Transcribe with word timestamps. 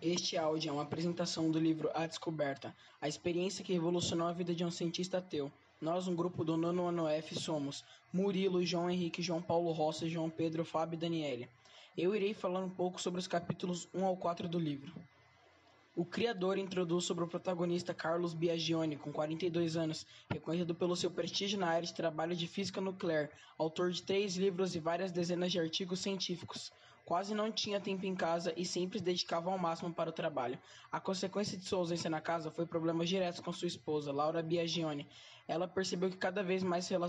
Este 0.00 0.36
áudio 0.36 0.68
é 0.68 0.72
uma 0.72 0.84
apresentação 0.84 1.50
do 1.50 1.58
livro 1.58 1.90
A 1.92 2.06
Descoberta, 2.06 2.72
a 3.00 3.08
experiência 3.08 3.64
que 3.64 3.72
revolucionou 3.72 4.28
a 4.28 4.32
vida 4.32 4.54
de 4.54 4.64
um 4.64 4.70
cientista 4.70 5.18
ateu. 5.18 5.50
Nós, 5.80 6.06
um 6.06 6.14
grupo 6.14 6.44
do 6.44 6.56
nono 6.56 6.86
ano 6.86 7.08
F, 7.08 7.34
somos 7.34 7.84
Murilo, 8.12 8.64
João 8.64 8.88
Henrique, 8.88 9.20
João 9.20 9.42
Paulo 9.42 9.72
Rossi, 9.72 10.08
João 10.08 10.30
Pedro, 10.30 10.64
Fábio 10.64 10.96
e 10.96 11.00
Daniele. 11.00 11.48
Eu 11.96 12.14
irei 12.14 12.32
falar 12.32 12.60
um 12.60 12.70
pouco 12.70 13.00
sobre 13.00 13.18
os 13.18 13.26
capítulos 13.26 13.88
1 13.92 14.04
ao 14.04 14.16
4 14.16 14.46
do 14.46 14.56
livro. 14.56 14.92
O 15.96 16.04
criador 16.04 16.58
introduz 16.58 17.04
sobre 17.04 17.24
o 17.24 17.28
protagonista 17.28 17.92
Carlos 17.92 18.34
Biagioni, 18.34 18.96
com 18.96 19.12
42 19.12 19.76
anos, 19.76 20.06
reconhecido 20.30 20.76
pelo 20.76 20.94
seu 20.94 21.10
prestígio 21.10 21.58
na 21.58 21.70
área 21.70 21.88
de 21.88 21.92
trabalho 21.92 22.36
de 22.36 22.46
física 22.46 22.80
nuclear, 22.80 23.28
autor 23.58 23.90
de 23.90 24.00
três 24.00 24.36
livros 24.36 24.76
e 24.76 24.78
várias 24.78 25.10
dezenas 25.10 25.50
de 25.50 25.58
artigos 25.58 25.98
científicos. 25.98 26.72
Quase 27.08 27.34
não 27.34 27.50
tinha 27.50 27.80
tempo 27.80 28.04
em 28.04 28.14
casa 28.14 28.52
e 28.54 28.66
sempre 28.66 28.98
se 28.98 29.04
dedicava 29.06 29.50
ao 29.50 29.56
máximo 29.56 29.90
para 29.90 30.10
o 30.10 30.12
trabalho. 30.12 30.58
A 30.92 31.00
consequência 31.00 31.56
de 31.56 31.64
sua 31.64 31.78
ausência 31.78 32.10
na 32.10 32.20
casa 32.20 32.50
foi 32.50 32.66
problemas 32.66 33.08
diretos 33.08 33.40
com 33.40 33.50
sua 33.50 33.66
esposa, 33.66 34.12
Laura 34.12 34.42
Biagioni. 34.42 35.08
Ela 35.48 35.66
percebeu 35.66 36.10
que 36.10 36.18
cada 36.18 36.42
vez 36.42 36.62
mais 36.62 36.84
seu 36.84 37.00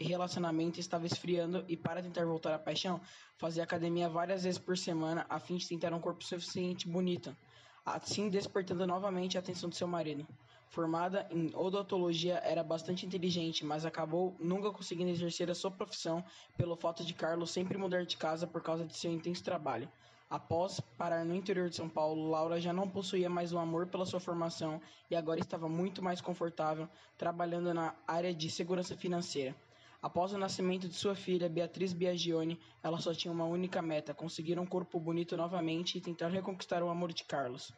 relacionamento 0.00 0.80
estava 0.80 1.04
esfriando 1.04 1.62
e, 1.68 1.76
para 1.76 2.02
tentar 2.02 2.24
voltar 2.24 2.54
à 2.54 2.58
paixão, 2.58 2.98
fazia 3.36 3.62
academia 3.62 4.08
várias 4.08 4.44
vezes 4.44 4.58
por 4.58 4.78
semana 4.78 5.26
a 5.28 5.38
fim 5.38 5.56
de 5.56 5.68
tentar 5.68 5.92
um 5.92 6.00
corpo 6.00 6.24
suficiente 6.24 6.88
bonito 6.88 7.36
assim 7.84 8.30
despertando 8.30 8.86
novamente 8.86 9.36
a 9.36 9.40
atenção 9.40 9.68
de 9.68 9.76
seu 9.76 9.86
marido. 9.86 10.26
Formada 10.74 11.24
em 11.30 11.54
odontologia, 11.54 12.40
era 12.42 12.64
bastante 12.64 13.06
inteligente, 13.06 13.64
mas 13.64 13.86
acabou 13.86 14.34
nunca 14.40 14.72
conseguindo 14.72 15.08
exercer 15.08 15.48
a 15.48 15.54
sua 15.54 15.70
profissão 15.70 16.24
pelo 16.56 16.74
fato 16.74 17.04
de 17.04 17.14
Carlos 17.14 17.52
sempre 17.52 17.78
mudar 17.78 18.04
de 18.04 18.16
casa 18.16 18.44
por 18.44 18.60
causa 18.60 18.84
de 18.84 18.96
seu 18.96 19.12
intenso 19.12 19.44
trabalho. 19.44 19.88
Após 20.28 20.80
parar 20.98 21.24
no 21.24 21.32
interior 21.32 21.68
de 21.68 21.76
São 21.76 21.88
Paulo, 21.88 22.28
Laura 22.28 22.60
já 22.60 22.72
não 22.72 22.90
possuía 22.90 23.30
mais 23.30 23.52
o 23.52 23.58
amor 23.58 23.86
pela 23.86 24.04
sua 24.04 24.18
formação 24.18 24.82
e 25.08 25.14
agora 25.14 25.38
estava 25.38 25.68
muito 25.68 26.02
mais 26.02 26.20
confortável 26.20 26.88
trabalhando 27.16 27.72
na 27.72 27.94
área 28.04 28.34
de 28.34 28.50
segurança 28.50 28.96
financeira. 28.96 29.54
Após 30.02 30.32
o 30.32 30.38
nascimento 30.38 30.88
de 30.88 30.94
sua 30.94 31.14
filha, 31.14 31.48
Beatriz 31.48 31.92
Biagioni, 31.92 32.60
ela 32.82 32.98
só 32.98 33.14
tinha 33.14 33.30
uma 33.30 33.44
única 33.44 33.80
meta: 33.80 34.12
conseguir 34.12 34.58
um 34.58 34.66
corpo 34.66 34.98
bonito 34.98 35.36
novamente 35.36 35.98
e 35.98 36.00
tentar 36.00 36.30
reconquistar 36.30 36.82
o 36.82 36.88
amor 36.88 37.12
de 37.12 37.22
Carlos. 37.22 37.72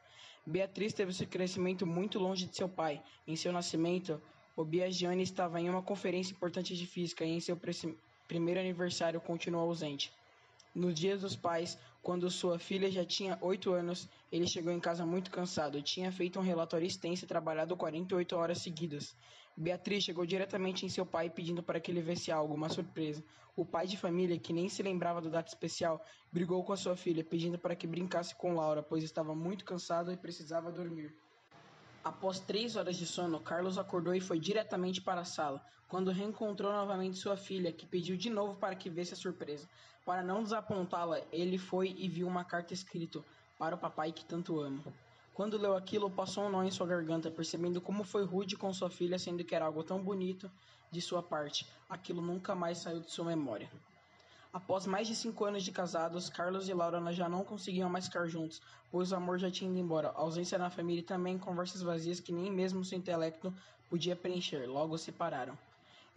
Beatriz 0.47 0.93
teve 0.93 1.13
seu 1.13 1.27
crescimento 1.27 1.85
muito 1.85 2.21
longe 2.21 2.47
de 2.47 2.55
seu 2.55 2.69
pai. 2.69 3.03
Em 3.27 3.35
seu 3.35 3.53
nascimento, 3.53 4.23
o 4.55 4.65
Biagioni 4.65 5.25
estava 5.25 5.61
em 5.61 5.69
uma 5.69 5.83
conferência 5.83 6.33
importante 6.33 6.77
de 6.77 6.87
física 6.87 7.25
e 7.25 7.31
em 7.31 7.41
seu 7.41 7.59
primeiro 8.29 8.61
aniversário 8.61 9.21
continuou 9.21 9.65
ausente. 9.65 10.13
No 10.73 10.93
dia 10.93 11.17
dos 11.17 11.35
pais, 11.35 11.77
quando 12.01 12.31
sua 12.31 12.61
filha 12.61 12.89
já 12.89 13.05
tinha 13.05 13.37
oito 13.41 13.73
anos, 13.73 14.09
ele 14.31 14.47
chegou 14.47 14.73
em 14.73 14.79
casa 14.79 15.05
muito 15.05 15.33
cansado. 15.33 15.83
Tinha 15.83 16.13
feito 16.13 16.39
um 16.39 16.43
relatório 16.43 16.87
extenso 16.87 17.25
e 17.25 17.29
trabalhado 17.29 17.77
48 17.77 18.37
horas 18.37 18.59
seguidas. 18.59 19.17
Beatriz 19.57 20.05
chegou 20.05 20.27
diretamente 20.27 20.85
em 20.85 20.89
seu 20.89 21.07
pai 21.07 21.31
pedindo 21.31 21.63
para 21.63 21.81
que 21.81 21.91
ele 21.91 22.03
visse 22.03 22.31
algo, 22.31 22.53
uma 22.53 22.69
surpresa. 22.69 23.25
O 23.57 23.65
pai 23.65 23.87
de 23.87 23.97
família, 23.97 24.39
que 24.39 24.53
nem 24.53 24.69
se 24.69 24.83
lembrava 24.83 25.19
do 25.19 25.31
data 25.31 25.49
especial, 25.49 26.05
brigou 26.31 26.63
com 26.63 26.75
a 26.75 26.77
sua 26.77 26.95
filha, 26.95 27.25
pedindo 27.25 27.59
para 27.59 27.75
que 27.75 27.87
brincasse 27.87 28.35
com 28.35 28.55
Laura, 28.55 28.83
pois 28.83 29.03
estava 29.03 29.35
muito 29.35 29.65
cansado 29.65 30.13
e 30.13 30.17
precisava 30.17 30.71
dormir. 30.71 31.17
Após 32.05 32.39
três 32.39 32.77
horas 32.77 32.97
de 32.97 33.07
sono, 33.07 33.41
Carlos 33.41 33.79
acordou 33.79 34.15
e 34.15 34.21
foi 34.21 34.39
diretamente 34.39 35.01
para 35.01 35.23
a 35.23 35.25
sala, 35.25 35.65
quando 35.89 36.11
reencontrou 36.11 36.71
novamente 36.71 37.17
sua 37.17 37.37
filha, 37.37 37.73
que 37.73 37.87
pediu 37.87 38.15
de 38.15 38.29
novo 38.29 38.57
para 38.57 38.77
que 38.77 38.91
visse 38.91 39.15
a 39.15 39.17
surpresa. 39.17 39.67
Para 40.05 40.23
não 40.23 40.43
desapontá-la, 40.43 41.23
ele 41.33 41.57
foi 41.57 41.95
e 41.97 42.09
viu 42.09 42.29
uma 42.29 42.45
carta 42.45 42.75
escrita 42.75 43.25
para 43.59 43.75
o 43.75 43.79
papai 43.79 44.13
que 44.13 44.25
tanto 44.25 44.61
ama. 44.61 44.85
Quando 45.37 45.59
leu 45.59 45.77
aquilo, 45.77 46.09
passou 46.11 46.45
um 46.45 46.49
nó 46.49 46.65
em 46.65 46.71
sua 46.71 46.87
garganta, 46.87 47.31
percebendo 47.31 47.79
como 47.79 48.03
foi 48.03 48.25
rude 48.25 48.57
com 48.57 48.73
sua 48.73 48.89
filha, 48.89 49.19
sendo 49.19 49.45
que 49.45 49.55
era 49.55 49.67
algo 49.67 49.85
tão 49.85 50.03
bonito 50.03 50.51
de 50.91 50.99
sua 51.03 51.23
parte. 51.23 51.69
Aquilo 51.91 52.23
nunca 52.23 52.55
mais 52.55 52.79
saiu 52.79 53.01
de 53.01 53.11
sua 53.11 53.27
memória. 53.27 53.71
Após 54.51 54.87
mais 54.87 55.07
de 55.07 55.15
cinco 55.15 55.45
anos 55.45 55.63
de 55.63 55.71
casados, 55.71 56.31
Carlos 56.31 56.71
e 56.71 56.73
Laura 56.73 57.13
já 57.13 57.29
não 57.29 57.45
conseguiam 57.45 57.91
mais 57.91 58.07
ficar 58.07 58.27
juntos, 58.27 58.63
pois 58.91 59.13
o 59.13 59.17
amor 59.17 59.39
já 59.39 59.51
tinha 59.51 59.71
ido 59.71 59.79
embora. 59.79 60.09
A 60.09 60.21
ausência 60.21 60.57
na 60.57 60.71
família 60.71 61.01
e 61.01 61.05
também 61.05 61.37
conversas 61.37 61.83
vazias 61.83 62.19
que 62.19 62.33
nem 62.33 62.51
mesmo 62.51 62.83
seu 62.83 62.97
intelecto 62.97 63.53
podia 63.91 64.17
preencher. 64.17 64.67
Logo 64.67 64.97
se 64.97 65.05
separaram. 65.05 65.59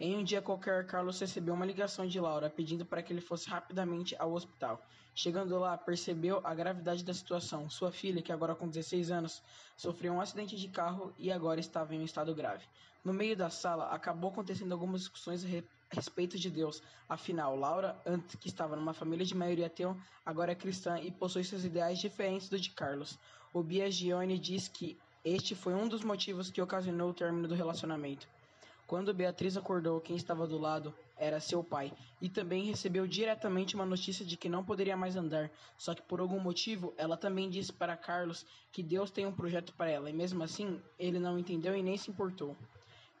Em 0.02 0.16
um 0.16 0.24
dia 0.24 0.40
qualquer, 0.40 0.86
Carlos 0.86 1.20
recebeu 1.20 1.52
uma 1.52 1.66
ligação 1.66 2.06
de 2.06 2.18
Laura 2.18 2.48
pedindo 2.48 2.86
para 2.86 3.02
que 3.02 3.12
ele 3.12 3.20
fosse 3.20 3.50
rapidamente 3.50 4.16
ao 4.18 4.32
hospital. 4.32 4.82
Chegando 5.14 5.58
lá, 5.58 5.76
percebeu 5.76 6.40
a 6.42 6.54
gravidade 6.54 7.04
da 7.04 7.12
situação. 7.12 7.68
Sua 7.68 7.92
filha, 7.92 8.22
que 8.22 8.32
agora 8.32 8.54
com 8.54 8.66
16 8.66 9.10
anos, 9.10 9.42
sofreu 9.76 10.14
um 10.14 10.20
acidente 10.22 10.56
de 10.56 10.68
carro 10.68 11.12
e 11.18 11.30
agora 11.30 11.60
estava 11.60 11.94
em 11.94 12.00
um 12.00 12.04
estado 12.04 12.34
grave. 12.34 12.64
No 13.04 13.12
meio 13.12 13.36
da 13.36 13.50
sala, 13.50 13.88
acabou 13.88 14.30
acontecendo 14.30 14.72
algumas 14.72 15.02
discussões 15.02 15.44
a 15.44 15.94
respeito 15.94 16.38
de 16.38 16.48
Deus. 16.48 16.82
Afinal, 17.06 17.54
Laura, 17.54 18.00
antes 18.06 18.36
que 18.36 18.48
estava 18.48 18.76
numa 18.76 18.94
família 18.94 19.26
de 19.26 19.34
maioria 19.34 19.66
ateu, 19.66 19.94
agora 20.24 20.52
é 20.52 20.54
cristã 20.54 20.98
e 20.98 21.10
possui 21.10 21.44
seus 21.44 21.62
ideais 21.62 21.98
diferentes 21.98 22.48
do 22.48 22.58
de 22.58 22.70
Carlos. 22.70 23.18
O 23.52 23.62
Biagione 23.62 24.38
diz 24.38 24.66
que 24.66 24.98
este 25.22 25.54
foi 25.54 25.74
um 25.74 25.86
dos 25.86 26.02
motivos 26.02 26.50
que 26.50 26.62
ocasionou 26.62 27.10
o 27.10 27.14
término 27.14 27.46
do 27.46 27.54
relacionamento. 27.54 28.26
Quando 28.90 29.14
Beatriz 29.14 29.56
acordou, 29.56 30.00
quem 30.00 30.16
estava 30.16 30.48
do 30.48 30.58
lado 30.58 30.92
era 31.16 31.38
seu 31.38 31.62
pai, 31.62 31.92
e 32.20 32.28
também 32.28 32.64
recebeu 32.64 33.06
diretamente 33.06 33.76
uma 33.76 33.86
notícia 33.86 34.26
de 34.26 34.36
que 34.36 34.48
não 34.48 34.64
poderia 34.64 34.96
mais 34.96 35.14
andar. 35.14 35.48
Só 35.78 35.94
que 35.94 36.02
por 36.02 36.18
algum 36.18 36.40
motivo, 36.40 36.92
ela 36.96 37.16
também 37.16 37.48
disse 37.48 37.72
para 37.72 37.96
Carlos 37.96 38.44
que 38.72 38.82
Deus 38.82 39.12
tem 39.12 39.24
um 39.26 39.32
projeto 39.32 39.72
para 39.74 39.88
ela, 39.88 40.10
e 40.10 40.12
mesmo 40.12 40.42
assim, 40.42 40.82
ele 40.98 41.20
não 41.20 41.38
entendeu 41.38 41.76
e 41.76 41.84
nem 41.84 41.96
se 41.96 42.10
importou. 42.10 42.56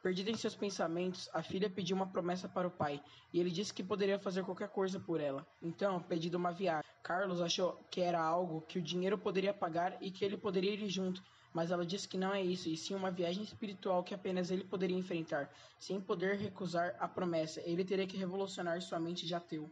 Perdida 0.02 0.28
em 0.28 0.34
seus 0.34 0.56
pensamentos, 0.56 1.30
a 1.32 1.40
filha 1.40 1.70
pediu 1.70 1.94
uma 1.94 2.08
promessa 2.08 2.48
para 2.48 2.66
o 2.66 2.70
pai, 2.72 3.00
e 3.32 3.38
ele 3.38 3.48
disse 3.48 3.72
que 3.72 3.84
poderia 3.84 4.18
fazer 4.18 4.42
qualquer 4.42 4.70
coisa 4.70 4.98
por 4.98 5.20
ela. 5.20 5.46
Então, 5.62 6.02
pedindo 6.02 6.34
uma 6.34 6.50
viagem. 6.50 6.90
Carlos 7.00 7.40
achou 7.40 7.78
que 7.88 8.00
era 8.00 8.20
algo 8.20 8.62
que 8.62 8.80
o 8.80 8.82
dinheiro 8.82 9.16
poderia 9.16 9.54
pagar 9.54 9.96
e 10.00 10.10
que 10.10 10.24
ele 10.24 10.36
poderia 10.36 10.74
ir 10.74 10.88
junto, 10.88 11.22
mas 11.52 11.70
ela 11.70 11.84
disse 11.84 12.08
que 12.08 12.18
não 12.18 12.32
é 12.32 12.42
isso, 12.42 12.68
e 12.68 12.76
sim 12.76 12.94
uma 12.94 13.10
viagem 13.10 13.42
espiritual 13.42 14.02
que 14.02 14.14
apenas 14.14 14.50
ele 14.50 14.64
poderia 14.64 14.96
enfrentar, 14.96 15.50
sem 15.78 16.00
poder 16.00 16.36
recusar 16.36 16.94
a 16.98 17.08
promessa. 17.08 17.60
Ele 17.64 17.84
teria 17.84 18.06
que 18.06 18.16
revolucionar 18.16 18.80
sua 18.80 19.00
mente 19.00 19.26
de 19.26 19.34
ateu. 19.34 19.70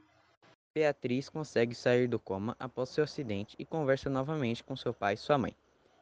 Beatriz 0.75 1.29
consegue 1.29 1.75
sair 1.75 2.09
do 2.09 2.19
coma 2.19 2.57
após 2.59 2.91
seu 2.91 3.05
acidente 3.05 3.57
e 3.59 3.65
conversa 3.65 4.09
novamente 4.11 4.63
com 4.63 4.77
seu 4.77 4.93
pai 4.93 5.15
e 5.15 5.17
sua 5.17 5.39
mãe. 5.39 5.55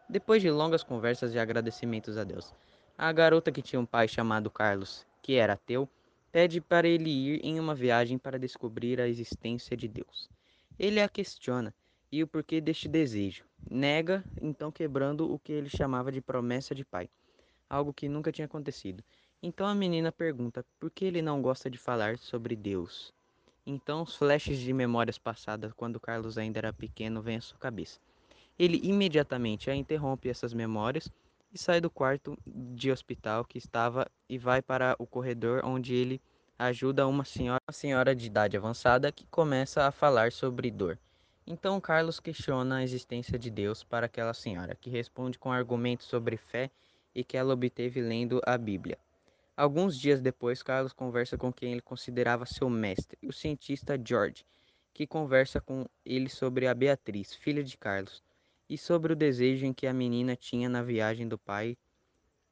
Depois 0.08 0.42
de 0.42 0.50
longas 0.50 0.82
conversas 0.82 1.34
e 1.34 1.38
agradecimentos 1.38 2.16
a 2.16 2.24
Deus, 2.24 2.54
a 2.96 3.10
garota 3.12 3.50
que 3.52 3.62
tinha 3.62 3.80
um 3.80 3.86
pai 3.86 4.08
chamado 4.08 4.50
Carlos, 4.50 5.06
que 5.22 5.34
era 5.34 5.54
ateu, 5.54 5.88
pede 6.30 6.60
para 6.60 6.86
ele 6.86 7.10
ir 7.10 7.40
em 7.44 7.58
uma 7.58 7.74
viagem 7.74 8.18
para 8.18 8.38
descobrir 8.38 9.00
a 9.00 9.08
existência 9.08 9.76
de 9.76 9.88
Deus. 9.88 10.28
Ele 10.78 11.00
a 11.00 11.08
questiona 11.08 11.74
e 12.10 12.22
o 12.22 12.26
porquê 12.26 12.60
deste 12.60 12.88
desejo. 12.88 13.44
Nega, 13.70 14.24
então 14.40 14.70
quebrando 14.70 15.32
o 15.32 15.38
que 15.38 15.52
ele 15.52 15.68
chamava 15.68 16.12
de 16.12 16.20
promessa 16.20 16.74
de 16.74 16.84
pai, 16.84 17.08
algo 17.68 17.92
que 17.92 18.08
nunca 18.08 18.30
tinha 18.30 18.46
acontecido. 18.46 19.02
Então 19.42 19.66
a 19.66 19.74
menina 19.74 20.10
pergunta 20.10 20.64
por 20.78 20.90
que 20.90 21.04
ele 21.04 21.20
não 21.20 21.42
gosta 21.42 21.68
de 21.68 21.78
falar 21.78 22.18
sobre 22.18 22.56
Deus. 22.56 23.12
Então 23.66 24.02
os 24.02 24.16
flashes 24.16 24.58
de 24.58 24.72
memórias 24.72 25.18
passadas 25.18 25.72
quando 25.72 26.00
Carlos 26.00 26.38
ainda 26.38 26.60
era 26.60 26.72
pequeno 26.72 27.20
vêm 27.20 27.36
à 27.36 27.40
sua 27.40 27.58
cabeça. 27.58 27.98
Ele 28.58 28.80
imediatamente 28.82 29.70
a 29.70 29.74
interrompe 29.74 30.28
essas 30.28 30.54
memórias 30.54 31.10
e 31.52 31.58
sai 31.58 31.80
do 31.80 31.90
quarto 31.90 32.38
de 32.46 32.90
hospital 32.90 33.44
que 33.44 33.58
estava 33.58 34.06
e 34.28 34.38
vai 34.38 34.62
para 34.62 34.96
o 34.98 35.06
corredor 35.06 35.62
onde 35.64 35.94
ele 35.94 36.20
ajuda 36.58 37.06
uma 37.06 37.24
senhora, 37.24 37.60
uma 37.68 37.72
senhora 37.72 38.14
de 38.14 38.26
idade 38.26 38.56
avançada 38.56 39.12
que 39.12 39.26
começa 39.26 39.86
a 39.86 39.90
falar 39.90 40.32
sobre 40.32 40.70
dor. 40.70 40.98
Então 41.48 41.80
Carlos 41.80 42.18
questiona 42.18 42.78
a 42.78 42.82
existência 42.82 43.38
de 43.38 43.50
Deus 43.50 43.84
para 43.84 44.06
aquela 44.06 44.34
senhora, 44.34 44.74
que 44.74 44.90
responde 44.90 45.38
com 45.38 45.52
argumentos 45.52 46.06
sobre 46.06 46.36
fé 46.36 46.68
e 47.14 47.22
que 47.22 47.36
ela 47.36 47.54
obteve 47.54 48.00
lendo 48.00 48.40
a 48.44 48.58
Bíblia. 48.58 48.98
Alguns 49.56 49.96
dias 49.96 50.20
depois, 50.20 50.60
Carlos 50.60 50.92
conversa 50.92 51.38
com 51.38 51.52
quem 51.52 51.70
ele 51.70 51.80
considerava 51.80 52.44
seu 52.44 52.68
mestre, 52.68 53.16
o 53.22 53.32
cientista 53.32 53.96
George, 53.96 54.44
que 54.92 55.06
conversa 55.06 55.60
com 55.60 55.86
ele 56.04 56.28
sobre 56.28 56.66
a 56.66 56.74
Beatriz, 56.74 57.32
filha 57.32 57.62
de 57.62 57.76
Carlos, 57.78 58.24
e 58.68 58.76
sobre 58.76 59.12
o 59.12 59.16
desejo 59.16 59.64
em 59.64 59.72
que 59.72 59.86
a 59.86 59.92
menina 59.92 60.34
tinha 60.34 60.68
na 60.68 60.82
viagem 60.82 61.28
do 61.28 61.38
pai. 61.38 61.78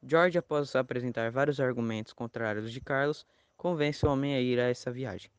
George, 0.07 0.39
após 0.39 0.77
apresentar 0.77 1.33
vários 1.33 1.59
argumentos 1.59 2.13
contrários 2.13 2.71
de 2.71 2.81
Carlos, 2.81 3.27
convence 3.57 4.07
o 4.07 4.09
homem 4.09 4.37
a 4.37 4.41
ir 4.41 4.61
a 4.61 4.69
essa 4.69 4.93
viagem. 4.93 5.33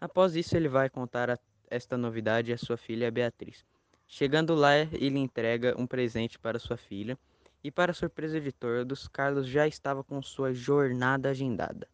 Após 0.00 0.34
isso, 0.34 0.56
ele 0.56 0.68
vai 0.68 0.88
contar 0.88 1.28
a 1.28 1.38
esta 1.74 1.96
novidade 1.96 2.52
à 2.52 2.58
sua 2.58 2.76
filha 2.76 3.10
Beatriz. 3.10 3.64
Chegando 4.06 4.54
lá, 4.54 4.76
ele 4.92 5.18
entrega 5.18 5.74
um 5.76 5.86
presente 5.86 6.38
para 6.38 6.58
sua 6.58 6.76
filha 6.76 7.18
e, 7.64 7.70
para 7.70 7.92
surpresa 7.92 8.40
de 8.40 8.52
todos, 8.52 9.08
Carlos 9.08 9.46
já 9.48 9.66
estava 9.66 10.04
com 10.04 10.22
sua 10.22 10.54
jornada 10.54 11.30
agendada. 11.30 11.88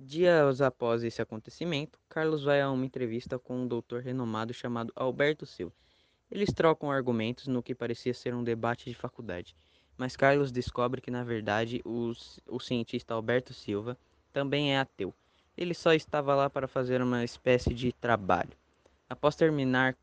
Dias 0.00 0.60
após 0.60 1.04
esse 1.04 1.22
acontecimento, 1.22 1.98
Carlos 2.08 2.44
vai 2.44 2.60
a 2.60 2.70
uma 2.70 2.84
entrevista 2.84 3.38
com 3.38 3.62
um 3.62 3.66
doutor 3.66 4.00
renomado 4.02 4.52
chamado 4.52 4.92
Alberto 4.96 5.44
Silva. 5.44 5.74
Eles 6.30 6.52
trocam 6.52 6.90
argumentos 6.90 7.46
no 7.46 7.62
que 7.62 7.74
parecia 7.74 8.14
ser 8.14 8.34
um 8.34 8.44
debate 8.44 8.90
de 8.90 8.94
faculdade, 8.94 9.56
mas 9.96 10.16
Carlos 10.16 10.52
descobre 10.52 11.00
que, 11.00 11.10
na 11.10 11.24
verdade, 11.24 11.80
o, 11.84 12.12
o 12.46 12.60
cientista 12.60 13.14
Alberto 13.14 13.52
Silva 13.54 13.96
também 14.32 14.72
é 14.72 14.78
ateu. 14.78 15.14
Ele 15.58 15.74
só 15.74 15.92
estava 15.92 16.36
lá 16.36 16.48
para 16.48 16.68
fazer 16.68 17.02
uma 17.02 17.24
espécie 17.24 17.74
de 17.74 17.92
trabalho. 17.92 18.56
Após 19.10 19.34
terminar 19.34 19.96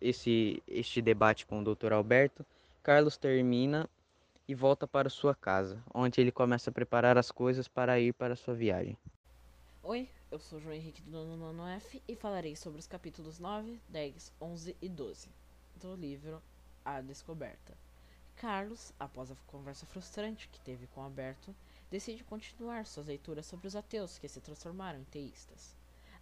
esse, 0.00 0.62
este 0.64 1.02
debate 1.02 1.44
com 1.44 1.60
o 1.60 1.74
Dr. 1.74 1.92
Alberto, 1.92 2.46
Carlos 2.84 3.16
termina 3.16 3.90
e 4.46 4.54
volta 4.54 4.86
para 4.86 5.10
sua 5.10 5.34
casa, 5.34 5.82
onde 5.92 6.20
ele 6.20 6.30
começa 6.30 6.70
a 6.70 6.72
preparar 6.72 7.18
as 7.18 7.32
coisas 7.32 7.66
para 7.66 7.98
ir 7.98 8.14
para 8.14 8.36
sua 8.36 8.54
viagem. 8.54 8.96
Oi, 9.82 10.08
eu 10.30 10.38
sou 10.38 10.60
João 10.60 10.72
Henrique 10.76 11.02
do 11.02 11.36
Nono 11.36 11.66
F 11.66 12.00
e 12.06 12.14
falarei 12.14 12.54
sobre 12.54 12.78
os 12.78 12.86
capítulos 12.86 13.40
9, 13.40 13.80
10, 13.88 14.32
11 14.40 14.76
e 14.80 14.88
12 14.88 15.28
do 15.80 15.96
livro 15.96 16.40
A 16.84 17.00
Descoberta. 17.00 17.76
Carlos, 18.36 18.92
após 19.00 19.32
a 19.32 19.36
conversa 19.48 19.84
frustrante 19.84 20.48
que 20.48 20.60
teve 20.60 20.86
com 20.94 21.02
Alberto, 21.02 21.52
decide 21.92 22.24
continuar 22.24 22.86
suas 22.86 23.06
leituras 23.06 23.44
sobre 23.44 23.68
os 23.68 23.76
ateus 23.76 24.16
que 24.16 24.26
se 24.26 24.40
transformaram 24.40 24.98
em 24.98 25.04
teístas. 25.04 25.76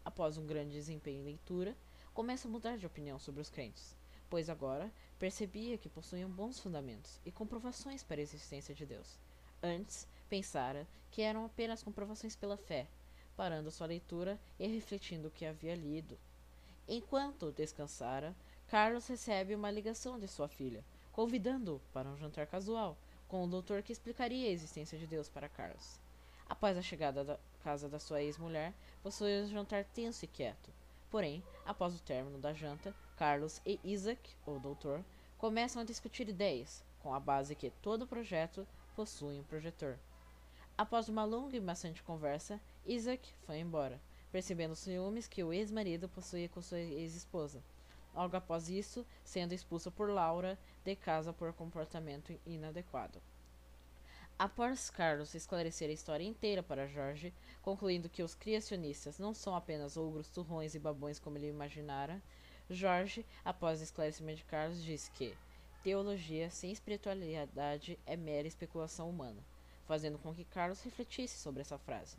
Após 0.05 0.37
um 0.37 0.45
grande 0.45 0.73
desempenho 0.73 1.21
em 1.21 1.25
leitura, 1.25 1.77
começa 2.13 2.49
a 2.49 2.51
mudar 2.51 2.77
de 2.77 2.87
opinião 2.87 3.21
sobre 3.21 3.41
os 3.41 3.49
crentes, 3.49 3.95
pois 4.29 4.51
agora 4.51 4.93
percebia 5.17 5.79
que 5.79 5.89
possuíam 5.89 6.29
bons 6.29 6.59
fundamentos 6.59 7.21
e 7.25 7.31
comprovações 7.31 8.03
para 8.03 8.21
a 8.21 8.23
existência 8.23 8.75
de 8.75 8.85
Deus. 8.85 9.17
Antes, 9.63 10.09
pensara 10.29 10.89
que 11.09 11.23
eram 11.23 11.45
apenas 11.45 11.85
comprovações 11.85 12.35
pela 12.35 12.57
fé, 12.57 12.89
parando 13.37 13.71
sua 13.71 13.87
leitura 13.87 14.41
e 14.59 14.67
refletindo 14.67 15.29
o 15.29 15.31
que 15.31 15.47
havia 15.47 15.77
lido. 15.77 16.19
Enquanto 16.89 17.53
descansara, 17.53 18.35
Carlos 18.67 19.07
recebe 19.07 19.55
uma 19.55 19.71
ligação 19.71 20.19
de 20.19 20.27
sua 20.27 20.49
filha, 20.49 20.85
convidando-o 21.13 21.81
para 21.93 22.09
um 22.09 22.17
jantar 22.17 22.49
casual 22.49 22.99
com 23.31 23.45
o 23.45 23.47
doutor 23.47 23.81
que 23.81 23.93
explicaria 23.93 24.49
a 24.49 24.51
existência 24.51 24.99
de 24.99 25.07
Deus 25.07 25.29
para 25.29 25.49
Carlos. 25.49 26.01
Após 26.49 26.77
a 26.77 26.83
chegada 26.83 27.23
da 27.23 27.39
casa 27.63 27.89
da 27.89 28.01
sua 28.01 28.21
ex-mulher, 28.21 28.75
possuía 29.05 29.45
um 29.45 29.47
jantar 29.47 29.85
tenso 29.85 30.25
e 30.25 30.29
quieto. 30.29 30.69
Porém, 31.09 31.41
após 31.65 31.95
o 31.95 32.03
término 32.03 32.39
da 32.39 32.53
janta, 32.53 32.93
Carlos 33.17 33.63
e 33.65 33.79
Isaac, 33.85 34.35
o 34.45 34.59
doutor, 34.59 35.05
começam 35.39 35.81
a 35.81 35.85
discutir 35.85 36.29
ideias, 36.29 36.83
com 36.99 37.15
a 37.15 37.21
base 37.21 37.55
que 37.55 37.71
todo 37.81 38.05
projeto 38.05 38.67
possui 38.97 39.39
um 39.39 39.45
projetor. 39.45 39.97
Após 40.77 41.09
uma 41.09 41.25
longa 41.25 41.57
e 41.57 41.61
maçante 41.61 42.03
conversa, 42.03 42.61
Isaac 42.85 43.33
foi 43.47 43.59
embora, 43.61 44.01
percebendo 44.33 44.73
os 44.73 44.81
ciúmes 44.81 45.29
que 45.29 45.45
o 45.45 45.53
ex-marido 45.53 46.09
possuía 46.09 46.49
com 46.49 46.61
sua 46.61 46.81
ex-esposa. 46.81 47.63
Logo 48.13 48.37
após 48.37 48.69
isso, 48.69 49.07
sendo 49.23 49.53
expulsa 49.53 49.89
por 49.89 50.11
Laura 50.11 50.59
de 50.85 50.97
casa 50.97 51.33
por 51.33 51.53
comportamento 51.53 52.39
inadequado. 52.47 53.21
Após 54.39 54.89
Carlos 54.89 55.35
esclarecer 55.35 55.91
a 55.91 55.93
história 55.93 56.25
inteira 56.25 56.63
para 56.63 56.87
Jorge, 56.87 57.33
concluindo 57.61 58.09
que 58.09 58.23
os 58.23 58.35
criacionistas 58.35 59.19
não 59.19 59.35
são 59.35 59.55
apenas 59.55 59.99
ogros, 59.99 60.31
turrões 60.31 60.75
e 60.75 60.79
babões 60.79 61.19
como 61.19 61.37
ele 61.37 61.49
imaginara, 61.49 62.23
Jorge, 62.71 63.27
após 63.45 63.81
o 63.81 63.85
esclarecimento 63.85 64.39
de 64.39 64.45
Carlos, 64.45 64.83
diz 64.83 65.11
que 65.11 65.37
teologia 65.83 66.49
sem 66.49 66.73
espiritualidade 66.73 67.99
é 68.07 68.17
mera 68.17 68.49
especulação 68.49 69.11
humana, 69.11 69.43
fazendo 69.87 70.19
com 70.19 70.35
que 70.35 70.45
Carlos 70.45 70.83
refletisse 70.83 71.37
sobre 71.39 71.61
essa 71.61 71.77
frase. 71.77 72.17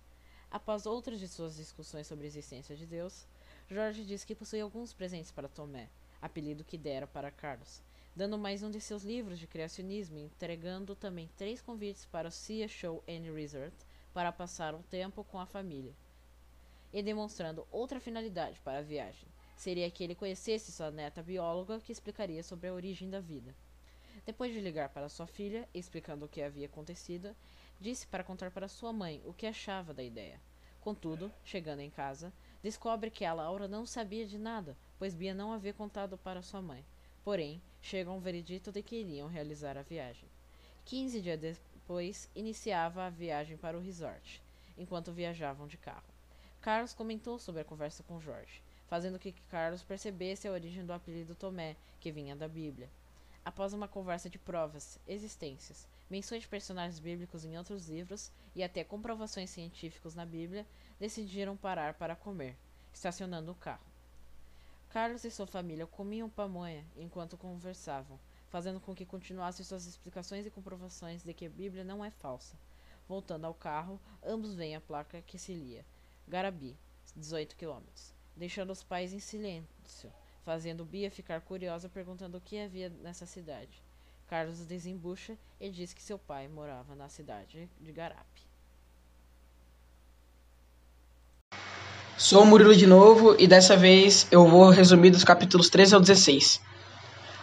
Após 0.51 0.85
outras 0.85 1.19
de 1.19 1.27
suas 1.27 1.55
discussões 1.55 2.05
sobre 2.05 2.25
a 2.25 2.27
existência 2.27 2.75
de 2.75 2.85
Deus, 2.85 3.25
Jorge 3.69 4.03
diz 4.03 4.25
que 4.25 4.35
possui 4.35 4.59
alguns 4.59 4.93
presentes 4.93 5.31
para 5.31 5.47
Tomé, 5.47 5.89
apelido 6.21 6.63
que 6.63 6.77
dera 6.77 7.07
para 7.07 7.31
Carlos, 7.31 7.81
dando 8.15 8.37
mais 8.37 8.63
um 8.63 8.69
de 8.69 8.79
seus 8.79 9.03
livros 9.03 9.39
de 9.39 9.47
criacionismo 9.47 10.17
e 10.17 10.23
entregando 10.23 10.95
também 10.95 11.29
três 11.37 11.61
convites 11.61 12.05
para 12.05 12.27
o 12.27 12.31
Sea 12.31 12.67
Show 12.67 13.03
and 13.07 13.33
Resort 13.33 13.75
para 14.13 14.31
passar 14.31 14.75
um 14.75 14.81
tempo 14.81 15.23
com 15.23 15.39
a 15.39 15.45
família, 15.45 15.93
e 16.91 17.01
demonstrando 17.01 17.67
outra 17.71 17.99
finalidade 17.99 18.59
para 18.59 18.79
a 18.79 18.83
viagem. 18.83 19.27
Seria 19.55 19.89
que 19.89 20.03
ele 20.03 20.15
conhecesse 20.15 20.71
sua 20.71 20.91
neta 20.91 21.21
bióloga 21.21 21.79
que 21.79 21.91
explicaria 21.91 22.43
sobre 22.43 22.67
a 22.67 22.73
origem 22.73 23.09
da 23.09 23.19
vida. 23.19 23.55
Depois 24.25 24.53
de 24.53 24.59
ligar 24.59 24.89
para 24.89 25.09
sua 25.09 25.27
filha, 25.27 25.67
explicando 25.73 26.25
o 26.25 26.29
que 26.29 26.41
havia 26.41 26.65
acontecido, 26.65 27.35
disse 27.79 28.05
para 28.07 28.23
contar 28.23 28.51
para 28.51 28.67
sua 28.67 28.91
mãe 28.91 29.21
o 29.25 29.33
que 29.33 29.45
achava 29.47 29.93
da 29.93 30.03
ideia. 30.03 30.39
Contudo, 30.81 31.31
chegando 31.43 31.79
em 31.79 31.89
casa, 31.89 32.33
Descobre 32.61 33.09
que 33.09 33.25
a 33.25 33.33
Laura 33.33 33.67
não 33.67 33.87
sabia 33.87 34.25
de 34.25 34.37
nada, 34.37 34.77
pois 34.99 35.15
Bia 35.15 35.33
não 35.33 35.51
havia 35.51 35.73
contado 35.73 36.17
para 36.17 36.43
sua 36.43 36.61
mãe. 36.61 36.85
Porém, 37.23 37.61
chega 37.81 38.09
a 38.09 38.13
um 38.13 38.19
veredito 38.19 38.71
de 38.71 38.81
que 38.81 38.95
iriam 38.95 39.27
realizar 39.27 39.77
a 39.77 39.83
viagem. 39.83 40.27
Quinze 40.83 41.21
dias 41.21 41.39
depois, 41.39 42.29
iniciava 42.35 43.05
a 43.05 43.09
viagem 43.09 43.57
para 43.57 43.77
o 43.77 43.81
resort, 43.81 44.41
enquanto 44.77 45.11
viajavam 45.11 45.67
de 45.67 45.77
carro. 45.77 46.09
Carlos 46.61 46.93
comentou 46.93 47.37
sobre 47.37 47.61
a 47.61 47.65
conversa 47.65 48.03
com 48.03 48.19
Jorge, 48.19 48.61
fazendo 48.87 49.19
que 49.19 49.33
Carlos 49.49 49.83
percebesse 49.83 50.47
a 50.47 50.51
origem 50.51 50.85
do 50.85 50.93
apelido 50.93 51.35
Tomé, 51.35 51.75
que 51.99 52.11
vinha 52.11 52.35
da 52.35 52.47
Bíblia. 52.47 52.89
Após 53.43 53.73
uma 53.73 53.87
conversa 53.87 54.29
de 54.29 54.37
provas, 54.37 54.99
existências, 55.07 55.87
menções 56.09 56.43
de 56.43 56.47
personagens 56.47 56.99
bíblicos 56.99 57.45
em 57.45 57.57
outros 57.57 57.87
livros 57.87 58.31
e 58.55 58.63
até 58.63 58.83
comprovações 58.83 59.49
científicas 59.49 60.13
na 60.13 60.25
Bíblia, 60.25 60.65
decidiram 60.99 61.57
parar 61.57 61.93
para 61.93 62.15
comer, 62.15 62.55
estacionando 62.93 63.51
o 63.51 63.55
carro. 63.55 63.90
Carlos 64.91 65.23
e 65.23 65.31
sua 65.31 65.47
família 65.47 65.87
comiam 65.87 66.29
pamonha 66.29 66.85
enquanto 66.97 67.37
conversavam, 67.37 68.19
fazendo 68.49 68.77
com 68.77 68.93
que 68.93 69.05
continuassem 69.05 69.65
suas 69.65 69.85
explicações 69.85 70.45
e 70.45 70.49
comprovações 70.49 71.23
de 71.23 71.33
que 71.33 71.45
a 71.45 71.49
Bíblia 71.49 71.85
não 71.85 72.03
é 72.03 72.11
falsa. 72.11 72.57
Voltando 73.07 73.45
ao 73.45 73.53
carro, 73.53 73.97
ambos 74.21 74.53
veem 74.53 74.75
a 74.75 74.81
placa 74.81 75.21
que 75.21 75.39
se 75.39 75.53
lia: 75.53 75.85
Garabi, 76.27 76.77
18 77.15 77.55
km, 77.55 77.83
deixando 78.35 78.71
os 78.71 78.83
pais 78.83 79.13
em 79.13 79.19
silêncio, 79.19 80.11
fazendo 80.43 80.83
Bia 80.83 81.09
ficar 81.09 81.39
curiosa 81.39 81.87
perguntando 81.87 82.37
o 82.37 82.41
que 82.41 82.59
havia 82.59 82.89
nessa 82.89 83.25
cidade. 83.25 83.81
Carlos 84.27 84.65
desembucha 84.65 85.37
e 85.57 85.69
diz 85.69 85.93
que 85.93 86.03
seu 86.03 86.19
pai 86.19 86.49
morava 86.49 86.95
na 86.95 87.07
cidade 87.07 87.69
de 87.79 87.91
Garapi. 87.93 88.50
Sou 92.23 92.43
o 92.43 92.45
Murilo 92.45 92.75
de 92.75 92.85
novo 92.85 93.35
e 93.39 93.47
dessa 93.47 93.75
vez 93.75 94.27
eu 94.29 94.47
vou 94.47 94.69
resumir 94.69 95.09
dos 95.09 95.23
capítulos 95.23 95.71
13 95.71 95.95
ao 95.95 95.99
16. 95.99 96.61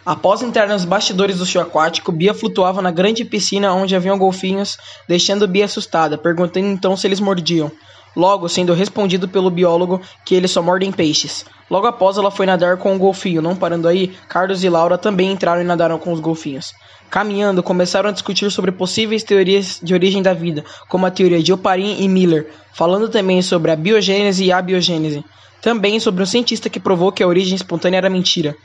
Após 0.07 0.41
entrar 0.41 0.69
nos 0.69 0.85
bastidores 0.85 1.39
do 1.39 1.45
show 1.45 1.61
aquático, 1.61 2.13
Bia 2.13 2.33
flutuava 2.33 2.81
na 2.81 2.93
grande 2.93 3.25
piscina 3.25 3.75
onde 3.75 3.97
haviam 3.97 4.17
golfinhos, 4.17 4.79
deixando 5.09 5.49
Bia 5.49 5.65
assustada, 5.65 6.17
perguntando 6.17 6.69
então 6.69 6.97
se 6.97 7.09
eles 7.09 7.19
mordiam. 7.19 7.73
Logo, 8.19 8.49
sendo 8.49 8.75
respondido 8.75 9.29
pelo 9.29 9.49
biólogo 9.49 10.01
que 10.25 10.35
eles 10.35 10.51
só 10.51 10.61
mordem 10.61 10.91
peixes. 10.91 11.47
Logo 11.71 11.87
após, 11.87 12.19
ela 12.19 12.33
foi 12.33 12.47
nadar 12.47 12.77
com 12.77 12.93
o 12.97 12.99
golfinho. 12.99 13.41
Não 13.41 13.55
parando 13.55 13.87
aí, 13.87 14.13
Carlos 14.29 14.65
e 14.65 14.69
Laura 14.69 14.99
também 14.99 15.31
entraram 15.31 15.61
e 15.61 15.65
nadaram 15.65 16.01
com 16.01 16.13
os 16.13 16.19
golfinhos. 16.19 16.75
Caminhando, 17.09 17.63
começaram 17.63 18.11
a 18.11 18.13
discutir 18.13 18.51
sobre 18.51 18.73
possíveis 18.73 19.23
teorias 19.23 19.79
de 19.81 19.95
origem 19.95 20.21
da 20.21 20.35
vida, 20.35 20.65
como 20.89 21.07
a 21.07 21.13
teoria 21.13 21.41
de 21.41 21.53
Oparin 21.53 22.03
e 22.03 22.09
Miller, 22.09 22.51
falando 22.73 23.09
também 23.09 23.41
sobre 23.41 23.71
a 23.71 23.77
biogênese 23.77 24.47
e 24.47 24.51
a 24.51 24.61
biogênese. 24.61 25.25
Também 25.63 26.01
sobre 26.01 26.21
um 26.21 26.27
cientista 26.27 26.69
que 26.69 26.81
provou 26.81 27.13
que 27.13 27.23
a 27.23 27.29
origem 27.29 27.55
espontânea 27.55 27.99
era 27.99 28.11
mentira. 28.11 28.57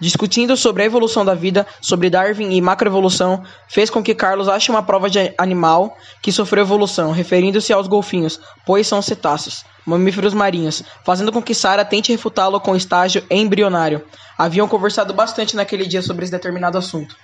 Discutindo 0.00 0.56
sobre 0.56 0.82
a 0.82 0.86
evolução 0.86 1.24
da 1.24 1.34
vida, 1.34 1.66
sobre 1.80 2.08
Darwin 2.08 2.52
e 2.52 2.60
macroevolução, 2.60 3.42
fez 3.66 3.90
com 3.90 4.02
que 4.02 4.14
Carlos 4.14 4.48
ache 4.48 4.70
uma 4.70 4.82
prova 4.82 5.10
de 5.10 5.34
animal 5.36 5.96
que 6.22 6.30
sofreu 6.30 6.62
evolução, 6.62 7.10
referindo-se 7.10 7.72
aos 7.72 7.88
golfinhos, 7.88 8.38
pois 8.64 8.86
são 8.86 9.02
cetáceos, 9.02 9.64
mamíferos 9.84 10.34
marinhos, 10.34 10.84
fazendo 11.04 11.32
com 11.32 11.42
que 11.42 11.54
Sara 11.54 11.84
tente 11.84 12.12
refutá-lo 12.12 12.60
com 12.60 12.76
estágio 12.76 13.24
embrionário. 13.28 14.04
Haviam 14.36 14.68
conversado 14.68 15.12
bastante 15.12 15.56
naquele 15.56 15.84
dia 15.84 16.00
sobre 16.00 16.22
esse 16.22 16.32
determinado 16.32 16.78
assunto. 16.78 17.16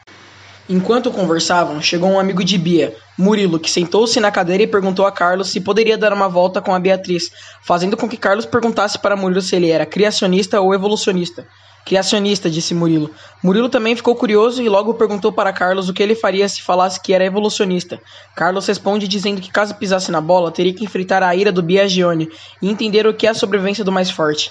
Enquanto 0.68 1.10
conversavam, 1.10 1.80
chegou 1.80 2.08
um 2.08 2.18
amigo 2.18 2.42
de 2.42 2.56
Bia, 2.56 2.96
Murilo, 3.18 3.60
que 3.60 3.70
sentou-se 3.70 4.18
na 4.18 4.32
cadeira 4.32 4.62
e 4.62 4.66
perguntou 4.66 5.06
a 5.06 5.12
Carlos 5.12 5.50
se 5.50 5.60
poderia 5.60 5.98
dar 5.98 6.12
uma 6.12 6.26
volta 6.26 6.60
com 6.60 6.74
a 6.74 6.80
Beatriz, 6.80 7.30
fazendo 7.62 7.98
com 7.98 8.08
que 8.08 8.16
Carlos 8.16 8.46
perguntasse 8.46 8.98
para 8.98 9.14
Murilo 9.14 9.42
se 9.42 9.54
ele 9.54 9.70
era 9.70 9.84
criacionista 9.84 10.60
ou 10.60 10.74
evolucionista. 10.74 11.46
Criacionista, 11.84 12.48
disse 12.48 12.74
Murilo. 12.74 13.10
Murilo 13.42 13.68
também 13.68 13.94
ficou 13.94 14.16
curioso 14.16 14.62
e 14.62 14.68
logo 14.68 14.94
perguntou 14.94 15.30
para 15.30 15.52
Carlos 15.52 15.88
o 15.88 15.92
que 15.92 16.02
ele 16.02 16.14
faria 16.14 16.48
se 16.48 16.62
falasse 16.62 17.00
que 17.00 17.12
era 17.12 17.24
evolucionista. 17.24 18.00
Carlos 18.34 18.66
responde 18.66 19.06
dizendo 19.06 19.40
que 19.40 19.50
caso 19.50 19.74
pisasse 19.74 20.10
na 20.10 20.20
bola, 20.20 20.50
teria 20.50 20.72
que 20.72 20.84
enfrentar 20.84 21.22
a 21.22 21.34
ira 21.36 21.52
do 21.52 21.62
Biagione 21.62 22.28
e 22.62 22.70
entender 22.70 23.06
o 23.06 23.12
que 23.12 23.26
é 23.26 23.30
a 23.30 23.34
sobrevivência 23.34 23.84
do 23.84 23.92
mais 23.92 24.10
forte. 24.10 24.50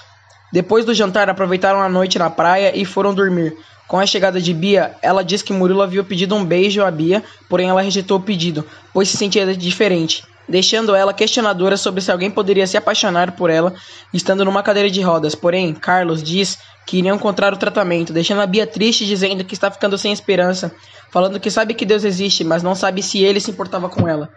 Depois 0.52 0.84
do 0.84 0.94
jantar, 0.94 1.28
aproveitaram 1.28 1.82
a 1.82 1.88
noite 1.88 2.18
na 2.18 2.30
praia 2.30 2.76
e 2.76 2.84
foram 2.84 3.12
dormir. 3.12 3.56
Com 3.88 3.98
a 3.98 4.06
chegada 4.06 4.40
de 4.40 4.54
Bia, 4.54 4.94
ela 5.02 5.24
disse 5.24 5.44
que 5.44 5.52
Murilo 5.52 5.82
havia 5.82 6.04
pedido 6.04 6.34
um 6.36 6.44
beijo 6.44 6.82
a 6.82 6.90
Bia, 6.90 7.22
porém 7.48 7.68
ela 7.68 7.82
rejeitou 7.82 8.18
o 8.18 8.22
pedido, 8.22 8.64
pois 8.92 9.08
se 9.08 9.16
sentia 9.16 9.54
diferente. 9.56 10.22
Deixando 10.48 10.94
ela 10.94 11.14
questionadora 11.14 11.76
sobre 11.76 12.00
se 12.00 12.10
alguém 12.10 12.30
poderia 12.30 12.66
se 12.66 12.76
apaixonar 12.76 13.32
por 13.32 13.50
ela 13.50 13.74
estando 14.12 14.44
numa 14.44 14.62
cadeira 14.62 14.90
de 14.90 15.00
rodas. 15.00 15.34
Porém, 15.34 15.74
Carlos 15.74 16.22
diz 16.22 16.58
que 16.86 16.98
iriam 16.98 17.16
encontrar 17.16 17.52
o 17.52 17.56
tratamento, 17.56 18.12
deixando 18.12 18.40
a 18.40 18.46
Bia 18.46 18.66
triste 18.66 19.06
dizendo 19.06 19.44
que 19.44 19.54
está 19.54 19.70
ficando 19.70 19.96
sem 19.96 20.12
esperança, 20.12 20.74
falando 21.10 21.40
que 21.40 21.50
sabe 21.50 21.74
que 21.74 21.86
Deus 21.86 22.04
existe, 22.04 22.44
mas 22.44 22.62
não 22.62 22.74
sabe 22.74 23.02
se 23.02 23.22
ele 23.22 23.40
se 23.40 23.50
importava 23.50 23.88
com 23.88 24.06
ela. 24.06 24.28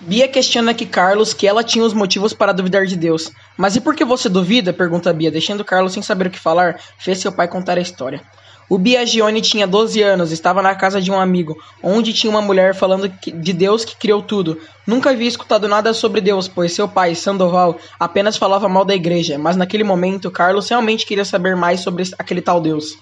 Bia 0.00 0.28
questiona 0.28 0.74
que 0.74 0.86
Carlos 0.86 1.32
que 1.32 1.46
ela 1.46 1.64
tinha 1.64 1.84
os 1.84 1.94
motivos 1.94 2.32
para 2.32 2.52
duvidar 2.52 2.86
de 2.86 2.96
Deus. 2.96 3.30
Mas 3.56 3.76
e 3.76 3.80
por 3.80 3.94
que 3.94 4.04
você 4.04 4.28
duvida? 4.28 4.72
pergunta 4.72 5.12
Bia, 5.12 5.30
deixando 5.30 5.64
Carlos 5.64 5.92
sem 5.92 6.02
saber 6.02 6.28
o 6.28 6.30
que 6.30 6.38
falar, 6.38 6.78
fez 6.98 7.18
seu 7.18 7.32
pai 7.32 7.48
contar 7.48 7.78
a 7.78 7.80
história. 7.80 8.22
O 8.68 8.78
Biagione 8.78 9.40
tinha 9.40 9.64
12 9.64 10.02
anos, 10.02 10.32
estava 10.32 10.60
na 10.60 10.74
casa 10.74 11.00
de 11.00 11.10
um 11.10 11.20
amigo, 11.20 11.56
onde 11.80 12.12
tinha 12.12 12.28
uma 12.28 12.42
mulher 12.42 12.74
falando 12.74 13.08
de 13.08 13.52
Deus 13.52 13.84
que 13.84 13.96
criou 13.96 14.20
tudo. 14.20 14.58
Nunca 14.84 15.10
havia 15.10 15.28
escutado 15.28 15.68
nada 15.68 15.94
sobre 15.94 16.20
Deus, 16.20 16.48
pois 16.48 16.72
seu 16.72 16.88
pai, 16.88 17.14
Sandoval, 17.14 17.78
apenas 17.98 18.36
falava 18.36 18.68
mal 18.68 18.84
da 18.84 18.94
igreja, 18.94 19.38
mas 19.38 19.54
naquele 19.54 19.84
momento 19.84 20.32
Carlos 20.32 20.68
realmente 20.68 21.06
queria 21.06 21.24
saber 21.24 21.54
mais 21.54 21.80
sobre 21.80 22.02
aquele 22.18 22.42
tal 22.42 22.60
Deus. 22.60 22.98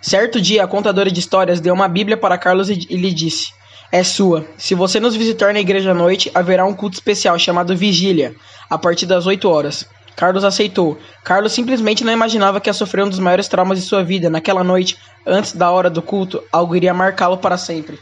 Certo 0.00 0.40
dia, 0.40 0.64
a 0.64 0.66
contadora 0.66 1.10
de 1.10 1.20
histórias 1.20 1.60
deu 1.60 1.74
uma 1.74 1.86
Bíblia 1.86 2.16
para 2.16 2.38
Carlos 2.38 2.70
e 2.70 2.74
lhe 2.74 3.12
disse: 3.12 3.52
É 3.92 4.02
sua. 4.02 4.46
Se 4.56 4.74
você 4.74 4.98
nos 4.98 5.14
visitar 5.14 5.52
na 5.52 5.60
igreja 5.60 5.90
à 5.90 5.94
noite, 5.94 6.30
haverá 6.34 6.64
um 6.64 6.72
culto 6.72 6.94
especial 6.94 7.38
chamado 7.38 7.76
Vigília, 7.76 8.34
a 8.70 8.78
partir 8.78 9.04
das 9.04 9.26
8 9.26 9.46
horas. 9.46 9.86
Carlos 10.20 10.44
aceitou. 10.44 10.98
Carlos 11.24 11.50
simplesmente 11.50 12.04
não 12.04 12.12
imaginava 12.12 12.60
que 12.60 12.68
ia 12.68 12.74
sofrer 12.74 13.02
um 13.02 13.08
dos 13.08 13.18
maiores 13.18 13.48
traumas 13.48 13.80
de 13.80 13.86
sua 13.86 14.04
vida. 14.04 14.28
Naquela 14.28 14.62
noite, 14.62 14.98
antes 15.26 15.52
da 15.52 15.70
hora 15.70 15.88
do 15.88 16.02
culto, 16.02 16.44
algo 16.52 16.76
iria 16.76 16.92
marcá-lo 16.92 17.38
para 17.38 17.56
sempre. 17.56 17.98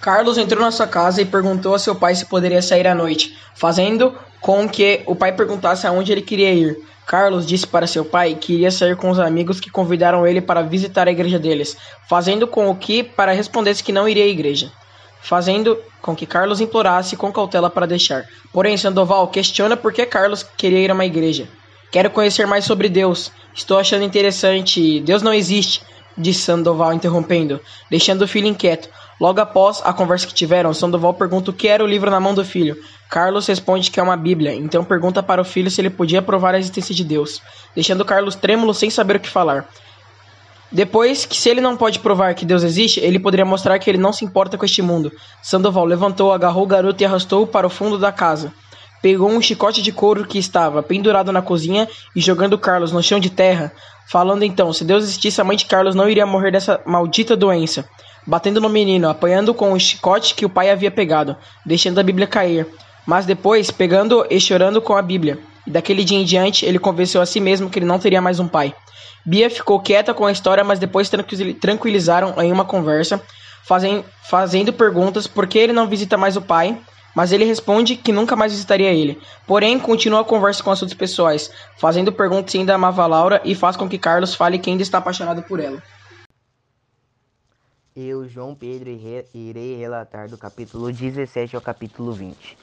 Carlos 0.00 0.36
entrou 0.36 0.60
na 0.60 0.72
sua 0.72 0.88
casa 0.88 1.22
e 1.22 1.24
perguntou 1.24 1.76
a 1.76 1.78
seu 1.78 1.94
pai 1.94 2.16
se 2.16 2.26
poderia 2.26 2.60
sair 2.60 2.88
à 2.88 2.94
noite, 2.94 3.38
fazendo 3.54 4.18
com 4.40 4.68
que 4.68 5.04
o 5.06 5.14
pai 5.14 5.30
perguntasse 5.30 5.86
aonde 5.86 6.10
ele 6.10 6.22
queria 6.22 6.52
ir. 6.52 6.76
Carlos 7.06 7.46
disse 7.46 7.68
para 7.68 7.86
seu 7.86 8.04
pai 8.04 8.34
que 8.34 8.54
iria 8.54 8.72
sair 8.72 8.96
com 8.96 9.08
os 9.08 9.20
amigos 9.20 9.60
que 9.60 9.70
convidaram 9.70 10.26
ele 10.26 10.40
para 10.40 10.60
visitar 10.62 11.06
a 11.06 11.12
igreja 11.12 11.38
deles, 11.38 11.76
fazendo 12.08 12.48
com 12.48 12.74
que 12.74 13.04
para 13.04 13.30
respondesse 13.30 13.84
que 13.84 13.92
não 13.92 14.08
iria 14.08 14.24
à 14.24 14.26
igreja 14.26 14.72
fazendo 15.22 15.78
com 16.02 16.14
que 16.14 16.26
Carlos 16.26 16.60
implorasse 16.60 17.16
com 17.16 17.32
cautela 17.32 17.70
para 17.70 17.86
deixar. 17.86 18.26
Porém, 18.52 18.76
Sandoval 18.76 19.28
questiona 19.28 19.76
por 19.76 19.92
que 19.92 20.04
Carlos 20.04 20.42
queria 20.42 20.80
ir 20.80 20.90
a 20.90 20.94
uma 20.94 21.06
igreja. 21.06 21.48
Quero 21.90 22.10
conhecer 22.10 22.46
mais 22.46 22.64
sobre 22.64 22.88
Deus. 22.88 23.30
Estou 23.54 23.78
achando 23.78 24.04
interessante. 24.04 25.00
Deus 25.00 25.22
não 25.22 25.32
existe, 25.32 25.82
disse 26.18 26.40
Sandoval, 26.40 26.92
interrompendo, 26.92 27.60
deixando 27.88 28.22
o 28.22 28.28
filho 28.28 28.48
inquieto. 28.48 28.88
Logo 29.20 29.40
após 29.40 29.80
a 29.84 29.92
conversa 29.92 30.26
que 30.26 30.34
tiveram, 30.34 30.74
Sandoval 30.74 31.14
pergunta 31.14 31.50
o 31.50 31.54
que 31.54 31.68
era 31.68 31.84
o 31.84 31.86
livro 31.86 32.10
na 32.10 32.18
mão 32.18 32.34
do 32.34 32.44
filho. 32.44 32.76
Carlos 33.08 33.46
responde 33.46 33.90
que 33.90 34.00
é 34.00 34.02
uma 34.02 34.16
Bíblia, 34.16 34.54
então 34.54 34.82
pergunta 34.84 35.22
para 35.22 35.40
o 35.40 35.44
filho 35.44 35.70
se 35.70 35.80
ele 35.80 35.90
podia 35.90 36.20
provar 36.20 36.54
a 36.54 36.58
existência 36.58 36.94
de 36.94 37.04
Deus, 37.04 37.40
deixando 37.74 38.04
Carlos 38.04 38.34
trêmulo 38.34 38.74
sem 38.74 38.90
saber 38.90 39.16
o 39.16 39.20
que 39.20 39.28
falar. 39.28 39.68
Depois 40.72 41.26
que 41.26 41.36
se 41.36 41.50
ele 41.50 41.60
não 41.60 41.76
pode 41.76 41.98
provar 41.98 42.34
que 42.34 42.46
Deus 42.46 42.62
existe, 42.62 42.98
ele 42.98 43.18
poderia 43.18 43.44
mostrar 43.44 43.78
que 43.78 43.90
ele 43.90 43.98
não 43.98 44.12
se 44.12 44.24
importa 44.24 44.56
com 44.56 44.64
este 44.64 44.80
mundo. 44.80 45.12
Sandoval 45.42 45.84
levantou, 45.84 46.32
agarrou 46.32 46.64
o 46.64 46.66
garoto 46.66 47.02
e 47.02 47.04
arrastou-o 47.04 47.46
para 47.46 47.66
o 47.66 47.70
fundo 47.70 47.98
da 47.98 48.10
casa. 48.10 48.54
Pegou 49.02 49.28
um 49.28 49.42
chicote 49.42 49.82
de 49.82 49.92
couro 49.92 50.24
que 50.24 50.38
estava 50.38 50.82
pendurado 50.82 51.30
na 51.30 51.42
cozinha 51.42 51.86
e 52.16 52.20
jogando 52.22 52.56
Carlos 52.56 52.90
no 52.90 53.02
chão 53.02 53.20
de 53.20 53.28
terra, 53.28 53.70
falando 54.08 54.44
então, 54.44 54.72
se 54.72 54.82
Deus 54.82 55.04
existisse, 55.04 55.40
a 55.42 55.44
mãe 55.44 55.58
de 55.58 55.66
Carlos 55.66 55.94
não 55.94 56.08
iria 56.08 56.24
morrer 56.24 56.52
dessa 56.52 56.80
maldita 56.86 57.36
doença. 57.36 57.86
Batendo 58.26 58.60
no 58.60 58.68
menino, 58.70 59.10
apanhando 59.10 59.52
com 59.52 59.72
o 59.72 59.80
chicote 59.80 60.34
que 60.34 60.46
o 60.46 60.50
pai 60.50 60.70
havia 60.70 60.90
pegado, 60.90 61.36
deixando 61.66 61.98
a 61.98 62.02
Bíblia 62.02 62.26
cair. 62.26 62.66
Mas 63.04 63.26
depois, 63.26 63.70
pegando 63.70 64.24
e 64.30 64.40
chorando 64.40 64.80
com 64.80 64.96
a 64.96 65.02
Bíblia. 65.02 65.38
E 65.66 65.70
daquele 65.70 66.02
dia 66.02 66.18
em 66.18 66.24
diante, 66.24 66.64
ele 66.64 66.78
convenceu 66.78 67.20
a 67.20 67.26
si 67.26 67.40
mesmo 67.40 67.68
que 67.68 67.78
ele 67.78 67.86
não 67.86 67.98
teria 67.98 68.22
mais 68.22 68.40
um 68.40 68.48
pai. 68.48 68.72
Bia 69.24 69.48
ficou 69.48 69.80
quieta 69.80 70.12
com 70.12 70.26
a 70.26 70.32
história, 70.32 70.64
mas 70.64 70.78
depois 70.78 71.10
tranquilizaram 71.60 72.34
em 72.42 72.52
uma 72.52 72.64
conversa, 72.64 73.22
fazem, 73.64 74.04
fazendo 74.24 74.72
perguntas 74.72 75.26
por 75.26 75.46
que 75.46 75.58
ele 75.58 75.72
não 75.72 75.86
visita 75.86 76.16
mais 76.16 76.36
o 76.36 76.42
pai, 76.42 76.76
mas 77.14 77.30
ele 77.30 77.44
responde 77.44 77.96
que 77.96 78.10
nunca 78.10 78.34
mais 78.34 78.52
visitaria 78.52 78.92
ele. 78.92 79.20
Porém, 79.46 79.78
continua 79.78 80.22
a 80.22 80.24
conversa 80.24 80.62
com 80.62 80.70
assuntos 80.70 80.94
pessoais, 80.94 81.50
fazendo 81.76 82.12
perguntas 82.12 82.52
se 82.52 82.58
ainda 82.58 82.74
amava 82.74 83.06
Laura 83.06 83.40
e 83.44 83.54
faz 83.54 83.76
com 83.76 83.88
que 83.88 83.98
Carlos 83.98 84.34
fale 84.34 84.58
que 84.58 84.70
ainda 84.70 84.82
está 84.82 84.98
apaixonado 84.98 85.42
por 85.42 85.60
ela. 85.60 85.82
Eu, 87.94 88.26
João 88.26 88.54
Pedro, 88.54 88.88
irei 89.34 89.76
relatar 89.76 90.28
do 90.28 90.38
capítulo 90.38 90.90
17 90.90 91.54
ao 91.54 91.60
capítulo 91.60 92.10
20. 92.12 92.56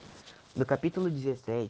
No 0.55 0.65
capítulo 0.65 1.07
17, 1.07 1.69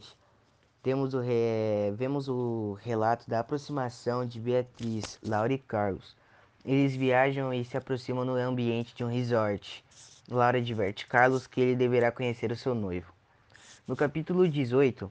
temos 0.82 1.12
o 1.12 1.20
re... 1.20 1.92
vemos 1.94 2.28
o 2.28 2.78
relato 2.80 3.28
da 3.28 3.40
aproximação 3.40 4.26
de 4.26 4.40
Beatriz, 4.40 5.18
Laura 5.22 5.52
e 5.52 5.58
Carlos. 5.58 6.16
Eles 6.64 6.94
viajam 6.94 7.52
e 7.52 7.64
se 7.64 7.76
aproximam 7.76 8.24
no 8.24 8.34
ambiente 8.34 8.94
de 8.94 9.04
um 9.04 9.08
resort. 9.08 9.84
Laura 10.28 10.58
adverte 10.58 11.06
Carlos 11.06 11.46
que 11.46 11.60
ele 11.60 11.76
deverá 11.76 12.10
conhecer 12.10 12.50
o 12.52 12.56
seu 12.56 12.74
noivo. 12.74 13.12
No 13.86 13.96
capítulo 13.96 14.48
18, 14.48 15.10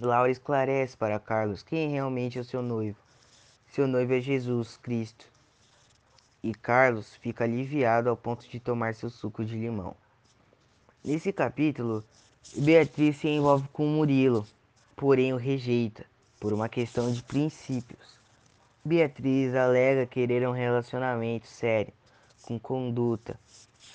Laura 0.00 0.30
esclarece 0.30 0.96
para 0.96 1.20
Carlos 1.20 1.62
quem 1.62 1.90
realmente 1.90 2.36
é 2.38 2.40
o 2.40 2.44
seu 2.44 2.60
noivo. 2.60 2.98
Seu 3.70 3.86
noivo 3.86 4.12
é 4.14 4.20
Jesus 4.20 4.76
Cristo. 4.76 5.26
E 6.42 6.52
Carlos 6.52 7.14
fica 7.16 7.44
aliviado 7.44 8.10
ao 8.10 8.16
ponto 8.16 8.48
de 8.48 8.60
tomar 8.60 8.94
seu 8.94 9.08
suco 9.08 9.44
de 9.44 9.56
limão. 9.56 9.96
Nesse 11.04 11.32
capítulo, 11.32 12.04
Beatriz 12.52 13.16
se 13.16 13.28
envolve 13.28 13.66
com 13.72 13.86
Murilo, 13.86 14.46
porém 14.94 15.32
o 15.32 15.36
rejeita, 15.36 16.04
por 16.38 16.52
uma 16.52 16.68
questão 16.68 17.10
de 17.10 17.22
princípios. 17.22 18.18
Beatriz 18.84 19.54
alega 19.54 20.06
querer 20.06 20.46
um 20.46 20.52
relacionamento 20.52 21.48
sério, 21.48 21.92
com 22.42 22.58
conduta, 22.58 23.40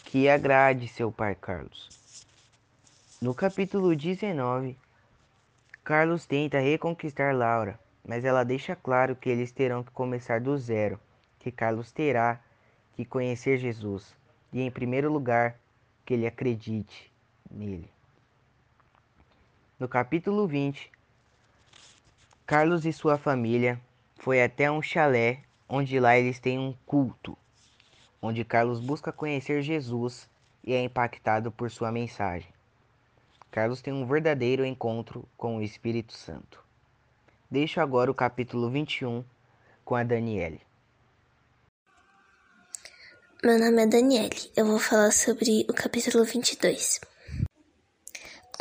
que 0.04 0.28
agrade 0.28 0.88
seu 0.88 1.12
pai 1.12 1.36
Carlos. 1.36 1.88
No 3.22 3.34
capítulo 3.34 3.96
19, 3.96 4.76
Carlos 5.84 6.26
tenta 6.26 6.60
reconquistar 6.60 7.34
Laura, 7.36 7.80
mas 8.06 8.26
ela 8.26 8.44
deixa 8.44 8.76
claro 8.76 9.16
que 9.16 9.30
eles 9.30 9.52
terão 9.52 9.84
que 9.84 9.92
começar 9.92 10.42
do 10.42 10.58
zero, 10.58 11.00
que 11.40 11.52
Carlos 11.52 11.92
terá 11.92 12.42
que 12.96 13.06
conhecer 13.06 13.58
Jesus 13.58 14.14
e, 14.52 14.60
em 14.60 14.72
primeiro 14.72 15.12
lugar, 15.14 15.56
que 16.06 16.16
ele 16.16 16.28
acredite 16.28 17.10
nele. 17.50 17.90
No 19.80 19.88
capítulo 19.88 20.46
20, 20.46 20.92
Carlos 22.46 22.86
e 22.86 22.92
sua 22.92 23.18
família 23.18 23.80
foi 24.18 24.44
até 24.44 24.70
um 24.70 24.82
chalé 24.82 25.42
onde 25.70 25.98
lá 26.02 26.18
eles 26.18 26.38
têm 26.38 26.60
um 26.60 26.76
culto, 26.86 27.38
onde 28.22 28.44
Carlos 28.44 28.82
busca 28.82 29.14
conhecer 29.14 29.62
Jesus 29.62 30.28
e 30.66 30.74
é 30.74 30.84
impactado 30.84 31.50
por 31.50 31.72
sua 31.72 31.94
mensagem. 31.94 32.52
Carlos 33.50 33.82
tem 33.82 33.94
um 33.94 34.06
verdadeiro 34.06 34.66
encontro 34.66 35.24
com 35.38 35.56
o 35.56 35.62
Espírito 35.62 36.12
Santo. 36.12 36.62
Deixo 37.50 37.80
agora 37.80 38.12
o 38.12 38.14
capítulo 38.14 38.70
21 38.70 39.24
com 39.86 39.96
a 39.96 40.04
Daniele. 40.04 40.60
Meu 43.42 43.58
nome 43.58 43.84
é 43.84 43.88
Daniele. 43.88 44.52
Eu 44.58 44.66
vou 44.66 44.78
falar 44.78 45.12
sobre 45.12 45.66
o 45.70 45.74
capítulo 45.74 46.26
22. 46.26 47.00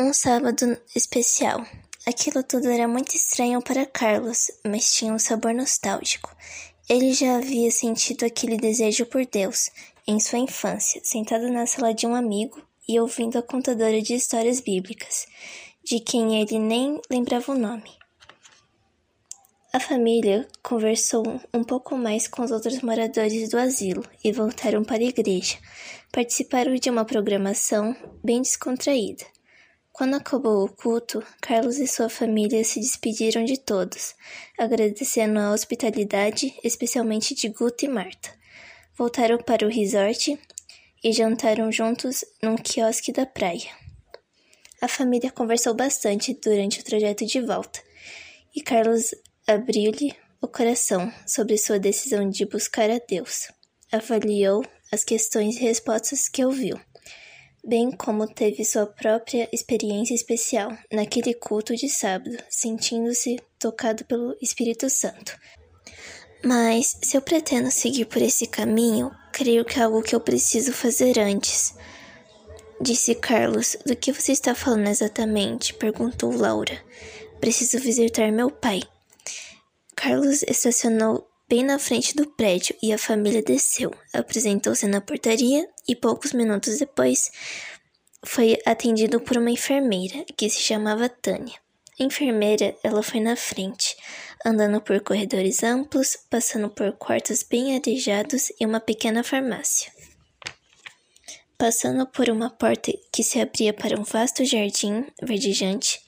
Um 0.00 0.12
sábado 0.12 0.78
especial. 0.95 1.67
Aquilo 2.07 2.45
tudo 2.45 2.71
era 2.71 2.87
muito 2.87 3.17
estranho 3.17 3.61
para 3.61 3.85
Carlos, 3.85 4.49
mas 4.64 4.93
tinha 4.93 5.12
um 5.12 5.19
sabor 5.19 5.52
nostálgico. 5.52 6.33
Ele 6.88 7.12
já 7.12 7.38
havia 7.38 7.69
sentido 7.73 8.25
aquele 8.25 8.57
desejo 8.57 9.07
por 9.07 9.26
Deus 9.26 9.71
em 10.07 10.21
sua 10.21 10.38
infância, 10.38 11.00
sentado 11.02 11.50
na 11.50 11.67
sala 11.67 11.93
de 11.93 12.07
um 12.07 12.14
amigo 12.14 12.62
e 12.88 13.00
ouvindo 13.00 13.38
a 13.38 13.43
contadora 13.43 14.00
de 14.00 14.14
histórias 14.14 14.61
bíblicas, 14.61 15.26
de 15.83 15.99
quem 15.99 16.40
ele 16.40 16.61
nem 16.61 17.00
lembrava 17.11 17.50
o 17.50 17.59
nome. 17.59 17.90
A 19.73 19.81
família 19.81 20.47
conversou 20.62 21.25
um 21.52 21.64
pouco 21.64 21.97
mais 21.97 22.28
com 22.28 22.43
os 22.43 22.52
outros 22.52 22.83
moradores 22.83 23.50
do 23.50 23.59
asilo 23.59 24.05
e 24.23 24.31
voltaram 24.31 24.85
para 24.85 24.99
a 24.99 25.09
igreja. 25.09 25.59
Participaram 26.12 26.76
de 26.76 26.88
uma 26.88 27.05
programação 27.05 27.97
bem 28.23 28.40
descontraída. 28.40 29.38
Quando 29.99 30.14
acabou 30.14 30.64
o 30.64 30.69
culto, 30.69 31.21
Carlos 31.40 31.78
e 31.78 31.87
sua 31.88 32.09
família 32.09 32.62
se 32.62 32.78
despediram 32.78 33.45
de 33.45 33.59
todos, 33.59 34.14
agradecendo 34.57 35.40
a 35.40 35.52
hospitalidade, 35.52 36.55
especialmente 36.62 37.35
de 37.35 37.49
Guto 37.49 37.85
e 37.85 37.88
Marta. 37.88 38.31
Voltaram 38.97 39.38
para 39.38 39.67
o 39.67 39.69
resort 39.69 40.38
e 41.02 41.12
jantaram 41.12 41.73
juntos 41.73 42.25
num 42.40 42.55
quiosque 42.55 43.11
da 43.11 43.26
praia. 43.26 43.73
A 44.81 44.87
família 44.87 45.33
conversou 45.33 45.75
bastante 45.75 46.33
durante 46.33 46.78
o 46.78 46.85
trajeto 46.85 47.26
de 47.26 47.40
volta, 47.40 47.83
e 48.55 48.62
Carlos 48.62 49.12
abriu-lhe 49.49 50.14
o 50.40 50.47
coração 50.47 51.12
sobre 51.26 51.59
sua 51.59 51.81
decisão 51.81 52.31
de 52.31 52.47
buscar 52.47 52.88
a 52.88 53.00
Deus. 53.00 53.49
Avaliou 53.90 54.64
as 54.93 55.02
questões 55.02 55.57
e 55.57 55.64
respostas 55.64 56.28
que 56.28 56.45
ouviu 56.45 56.78
bem 57.69 57.91
como 57.91 58.27
teve 58.27 58.65
sua 58.65 58.87
própria 58.87 59.47
experiência 59.53 60.15
especial 60.15 60.75
naquele 60.91 61.35
culto 61.35 61.77
de 61.77 61.87
sábado, 61.87 62.35
sentindo-se 62.49 63.39
tocado 63.59 64.07
pelo 64.07 64.35
Espírito 64.41 64.89
Santo. 64.89 65.39
Mas 66.43 66.97
se 67.03 67.17
eu 67.17 67.21
pretendo 67.21 67.71
seguir 67.71 68.07
por 68.07 68.23
esse 68.23 68.47
caminho, 68.47 69.11
creio 69.33 69.67
que 69.67 69.79
é 69.79 69.83
algo 69.83 70.03
que 70.03 70.15
eu 70.15 70.21
preciso 70.21 70.73
fazer 70.73 71.19
antes. 71.19 71.75
Disse 72.81 73.15
Carlos. 73.15 73.77
Do 73.85 73.95
que 73.95 74.13
você 74.13 74.33
está 74.33 74.55
falando 74.55 74.89
exatamente? 74.89 75.75
perguntou 75.75 76.33
Laura. 76.35 76.83
Preciso 77.39 77.79
visitar 77.79 78.33
meu 78.33 78.51
pai. 78.51 78.81
Carlos 79.95 80.43
estacionou 80.45 81.29
bem 81.49 81.65
na 81.65 81.79
frente 81.79 82.15
do 82.15 82.27
prédio 82.27 82.75
e 82.83 82.93
a 82.93 82.99
família 82.99 83.43
desceu, 83.43 83.91
apresentou-se 84.13 84.87
na 84.87 85.01
portaria 85.01 85.69
e 85.88 85.97
poucos 85.97 86.33
minutos 86.33 86.78
depois 86.78 87.30
foi 88.25 88.59
atendido 88.66 89.21
por 89.21 89.38
uma 89.38 89.50
enfermeira 89.50 90.25
que 90.37 90.50
se 90.50 90.61
chamava 90.61 91.09
Tânia. 91.09 91.59
A 91.99 92.04
enfermeira, 92.04 92.76
ela 92.85 93.02
foi 93.02 93.18
na 93.18 93.35
frente, 93.35 93.97
andando 94.45 94.80
por 94.80 95.00
corredores 95.00 95.64
amplos, 95.64 96.16
passando 96.30 96.68
por 96.68 96.92
quartos 96.92 97.42
bem 97.42 97.75
arejados 97.75 98.52
e 98.61 98.64
uma 98.64 98.78
pequena 98.78 99.25
farmácia. 99.25 99.90
Passando 101.57 102.07
por 102.07 102.28
uma 102.28 102.50
porta 102.50 102.92
que 103.12 103.25
se 103.25 103.40
abria 103.40 103.73
para 103.73 103.99
um 103.99 104.04
vasto 104.04 104.45
jardim 104.45 105.07
verdejante, 105.21 106.00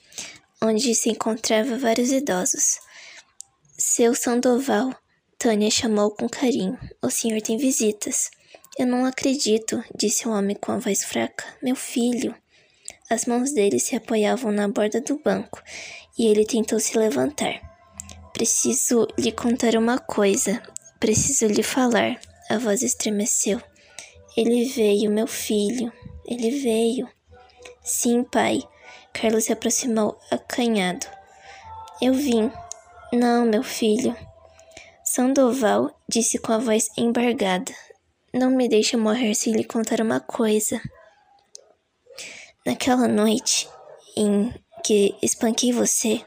onde 0.63 0.95
se 0.95 1.11
encontrava 1.11 1.77
vários 1.77 2.13
idosos. 2.13 2.79
Seu 3.77 4.15
Sandoval, 4.15 4.95
Tânia 5.39 5.71
chamou 5.71 6.11
com 6.13 6.29
carinho. 6.29 6.79
O 7.03 7.11
senhor 7.11 7.41
tem 7.41 7.57
visitas. 7.57 8.31
Eu 8.79 8.87
não 8.87 9.05
acredito, 9.05 9.83
disse 9.95 10.29
o 10.29 10.33
homem 10.33 10.57
com 10.57 10.73
a 10.73 10.79
voz 10.79 11.05
fraca. 11.05 11.45
Meu 11.63 11.75
filho. 11.75 12.35
As 13.11 13.27
mãos 13.27 13.53
dele 13.53 13.81
se 13.81 13.97
apoiavam 13.97 14.53
na 14.53 14.69
borda 14.69 15.01
do 15.01 15.19
banco 15.19 15.61
e 16.17 16.27
ele 16.27 16.45
tentou 16.45 16.79
se 16.79 16.97
levantar. 16.97 17.61
Preciso 18.33 19.09
lhe 19.19 19.33
contar 19.33 19.75
uma 19.77 19.99
coisa. 19.99 20.63
Preciso 21.01 21.47
lhe 21.47 21.63
falar. 21.63 22.21
A 22.49 22.59
voz 22.59 22.83
estremeceu. 22.83 23.61
Ele 24.37 24.65
veio, 24.65 25.11
meu 25.11 25.27
filho. 25.27 25.93
Ele 26.25 26.51
veio. 26.61 27.09
Sim, 27.83 28.23
pai. 28.23 28.63
Carlos 29.13 29.45
se 29.45 29.53
aproximou, 29.53 30.17
acanhado. 30.31 31.07
Eu 32.01 32.15
vim. 32.15 32.51
Não, 33.13 33.45
meu 33.45 33.65
filho. 33.65 34.17
Sandoval 35.05 35.91
disse 36.09 36.39
com 36.39 36.53
a 36.53 36.59
voz 36.59 36.89
embargada. 36.97 37.73
Não 38.33 38.51
me 38.51 38.69
deixe 38.69 38.97
morrer 38.97 39.35
sem 39.35 39.53
lhe 39.53 39.65
contar 39.65 40.01
uma 40.01 40.21
coisa. 40.21 40.81
Naquela 42.65 43.09
noite 43.09 43.69
em 44.17 44.53
que 44.85 45.17
espanquei 45.21 45.73
você 45.73 46.25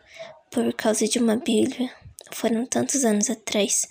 por 0.51 0.73
causa 0.73 1.07
de 1.07 1.17
uma 1.17 1.37
Bíblia, 1.37 1.89
foram 2.31 2.65
tantos 2.65 3.05
anos 3.05 3.29
atrás, 3.29 3.87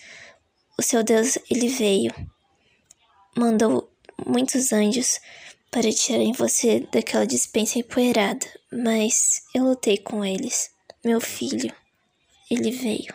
o 0.79 0.83
seu 0.83 1.03
Deus, 1.03 1.39
ele 1.51 1.69
veio. 1.69 2.13
Mandou 3.37 3.91
muitos 4.27 4.73
anjos 4.73 5.21
para 5.71 5.91
tirarem 5.91 6.33
você 6.33 6.81
daquela 6.93 7.27
dispensa 7.27 7.79
empoeirada, 7.79 8.47
mas 8.71 9.43
eu 9.55 9.65
lutei 9.65 9.97
com 9.97 10.25
eles. 10.25 10.71
Meu 11.05 11.21
filho, 11.21 11.75
ele 12.51 12.71
veio. 12.71 13.15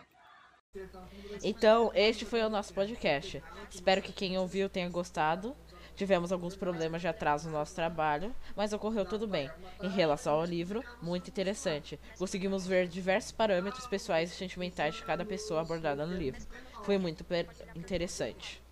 Então, 1.44 1.92
este 1.94 2.26
foi 2.26 2.42
o 2.42 2.50
nosso 2.50 2.74
podcast. 2.74 3.42
Espero 3.70 4.02
que 4.02 4.14
quem 4.14 4.38
ouviu 4.38 4.70
tenha 4.70 4.90
gostado. 4.90 5.56
Tivemos 5.96 6.32
alguns 6.32 6.56
problemas 6.56 7.02
de 7.02 7.08
atraso 7.08 7.48
no 7.50 7.54
nosso 7.56 7.74
trabalho, 7.74 8.36
mas 8.56 8.72
ocorreu 8.72 9.04
tudo 9.06 9.28
bem. 9.28 9.52
Em 9.82 9.90
relação 9.90 10.36
ao 10.36 10.46
livro, 10.46 10.86
muito 11.02 11.30
interessante. 11.30 12.00
Conseguimos 12.18 12.68
ver 12.68 12.88
diversos 12.88 13.32
parâmetros 13.32 13.88
pessoais 13.88 14.32
e 14.32 14.36
sentimentais 14.36 14.96
de 14.96 15.04
cada 15.04 15.26
pessoa 15.26 15.62
abordada 15.62 16.06
no 16.06 16.16
livro. 16.16 16.46
Foi 16.84 16.98
muito 16.98 17.26
interessante. 17.76 18.67